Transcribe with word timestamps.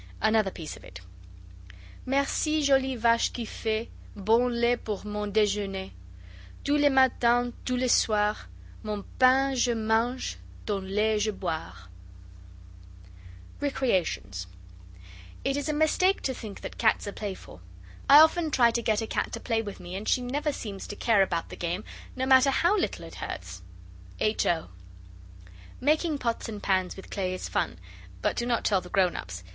Another 0.19 0.49
piece 0.49 0.75
of 0.75 0.83
it 0.83 0.99
Mercie 2.07 2.63
jolie 2.63 2.95
vache 2.95 3.31
qui 3.31 3.45
fait 3.45 3.89
Bon 4.15 4.47
lait 4.49 4.83
pour 4.83 5.05
mon 5.05 5.31
dejeuner 5.31 5.91
Tous 6.63 6.75
les 6.79 6.89
matins 6.89 7.53
tous 7.65 7.75
les 7.75 7.87
soirs 7.91 8.47
Mon 8.81 9.03
pain 9.19 9.53
je 9.53 9.73
mange, 9.75 10.37
ton 10.65 10.79
lait 10.83 11.19
je 11.19 11.29
boire. 11.31 11.87
RECREATIONS 13.59 14.47
It 15.45 15.55
is 15.55 15.69
a 15.69 15.71
mistake 15.73 16.23
to 16.23 16.33
think 16.33 16.61
that 16.61 16.79
cats 16.79 17.05
are 17.05 17.11
playful. 17.11 17.61
I 18.09 18.21
often 18.21 18.49
try 18.49 18.71
to 18.71 18.81
get 18.81 19.03
a 19.03 19.05
cat 19.07 19.31
to 19.33 19.39
play 19.39 19.61
with 19.61 19.79
me, 19.79 19.93
and 19.95 20.09
she 20.09 20.21
never 20.23 20.51
seems 20.51 20.87
to 20.87 20.95
care 20.95 21.21
about 21.21 21.49
the 21.49 21.55
game, 21.55 21.83
no 22.15 22.25
matter 22.25 22.49
how 22.49 22.75
little 22.75 23.05
it 23.05 23.21
hurts. 23.21 23.61
H. 24.19 24.47
O. 24.47 24.69
Making 25.79 26.17
pots 26.17 26.49
and 26.49 26.63
pans 26.63 26.95
with 26.95 27.11
clay 27.11 27.35
is 27.35 27.47
fun, 27.47 27.77
but 28.23 28.35
do 28.35 28.47
not 28.47 28.63
tell 28.65 28.81
the 28.81 28.89
grown 28.89 29.15
ups. 29.15 29.43